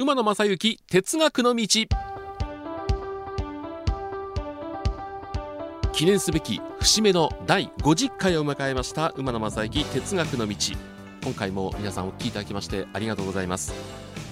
[0.00, 1.66] 馬野正幸哲学の道。
[5.92, 10.54] 記念すべき節目の第50回を迎えました馬野正幸哲学の道。
[11.24, 13.74] 今回も皆さんお聞きいただきましてありがとうございます。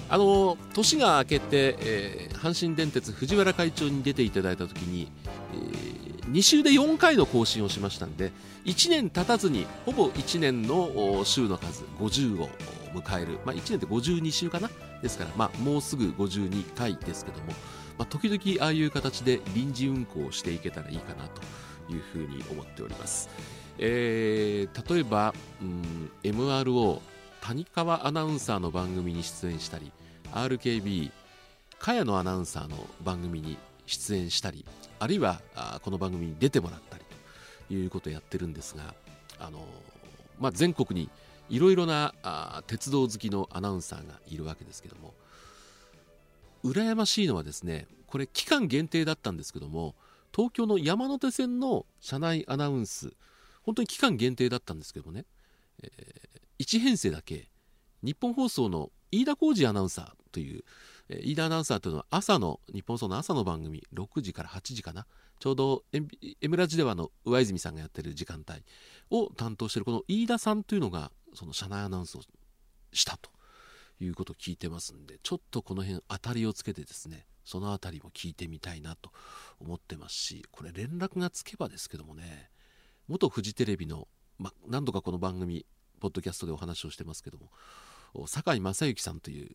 [0.07, 5.11] あの年が明けて、えー、阪神電鉄藤原会長に出ていただいた時に、
[5.53, 8.31] えー、2週で4回の更新をしましたんで
[8.63, 12.47] 1年経たずにほぼ1年の週の数50を
[12.93, 14.69] 迎える、まあ、1年って52週かな？
[15.01, 17.53] ですから、まあ、もうすぐ52回ですけども、
[17.97, 21.41] まあ、時々ああいう形で臨時運行していけたらいいかなと
[21.91, 23.29] いうふうに思っております。
[23.79, 26.99] えー、例えば、うん、MRO
[27.41, 29.91] 谷川アナウンサーの番組に出演したり
[30.33, 31.11] RKB
[31.79, 34.65] 茅野アナウンサーの番組に出演したり
[34.99, 37.03] あるいはあこの番組に出てもらったり
[37.67, 38.95] ということをやってるんですが、
[39.39, 39.59] あの
[40.39, 41.09] まあ、全国に
[41.49, 45.13] いろいろなあ鉄道好きのアナウンサーがいるわけですけども
[46.63, 49.95] 羨ましいのはですねこれ期間限定だったんですけども
[50.35, 53.13] 東京の山手線の車内アナウンス
[53.63, 55.25] 本当に期間限定だったんですけどもね、
[55.83, 57.47] えー、1編成だけ
[58.03, 60.63] 日本放送の飯田浩二アナウンサーという、
[61.09, 65.05] え、飯田アナウンサーというのは朝の日本放送の朝の番組6時から8時かな。
[65.39, 65.83] ちょうど
[66.41, 68.63] M ラジではの上泉さんがやってる時間帯
[69.11, 72.21] を担当しているこの飯田さんというのがその車内アナウンスを
[72.91, 73.29] したと
[73.99, 79.11] いうことを聞いてますんでちょっとこの辺当たりをつけてですねその辺りも聞いてみたいなと
[79.59, 82.49] 思ってますしこれ連絡がつけばですけどもね
[83.07, 85.65] 元フジテレビの、ま、何度かこの番組
[85.99, 87.51] ポッドキャストでお話をしてますけども
[88.13, 89.49] 堺正幸さんという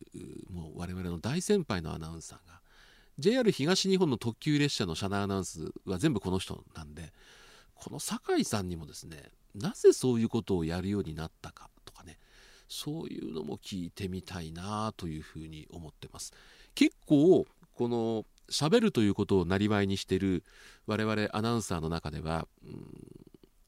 [0.51, 2.61] もう我々の大先輩のアナウンサーが
[3.19, 7.13] JR 東日本の特急列車の車内アナウンスは全部この人なんで
[7.75, 12.17] この堺さんにもですねなぜそういうことをやるようになったかとかね
[12.67, 16.33] そういうのも聞いてみたいなというふうに思ってます。
[16.73, 17.45] 結構
[17.75, 20.43] この喋るということをなりわいにしている
[20.87, 22.87] 我々アナウンサーの中では、うん、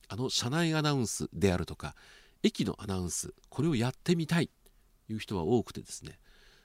[0.07, 1.95] あの車内アナウンスであるとか
[2.43, 4.49] 駅のアナウンスこれをやってみたい
[5.09, 6.19] いう人は多くてですね。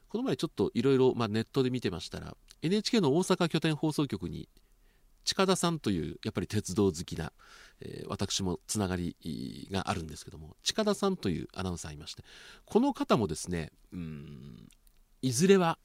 [0.09, 4.49] この前ちょっといろいろネットで見てましたら NHK の大阪拠点放送局に
[5.25, 7.33] 近田さんというやっぱり鉄道好きな、
[7.81, 9.17] えー、私もつながり
[9.71, 12.25] があるんですけども近田さんというアナウンサーいまして
[12.65, 14.69] この方もですねうん
[15.23, 15.79] いずれは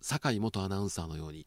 [0.00, 1.46] 酒井元アナウンサーのように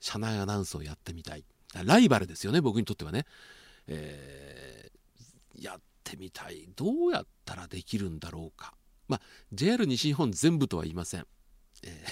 [0.00, 1.44] 社内アナウンスをやってみたい。
[1.84, 3.26] ライバルですよね僕にとってはね、
[3.86, 6.68] えー、やってみたい。
[6.74, 8.74] どうやったらできるんだろうか。
[9.10, 9.20] まあ
[9.52, 11.26] JR 西日本全部とは言いません、
[11.82, 12.06] え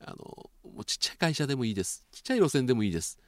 [0.00, 2.04] ー、 あのもうちっちゃい会社でもいいです。
[2.10, 3.18] ちっちゃい路線でもいいです。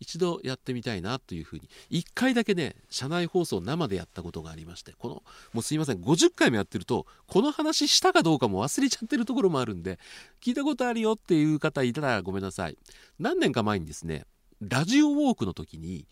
[0.00, 1.70] 一度やってみたいなというふうに。
[1.90, 5.22] 1回だけね車内放送生でやったことがありましてこの
[5.54, 6.02] もうすいません。
[6.02, 9.98] 50回もやってるとこの話したかどうかも忘れちゃってるところもあるんで
[10.42, 12.76] 聞いたことあるよっていう方いたらごめんなさい。
[13.18, 14.26] 何年か前にですね
[14.60, 16.06] ラジオウォークの時に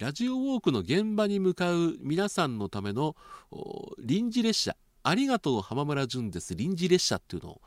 [0.00, 3.14] ラジオウォークの現場に向かう皆さんのための
[3.98, 4.76] 臨時列車
[5.08, 6.56] ありがとう浜村淳です。
[6.56, 7.60] 臨時列車っていうのを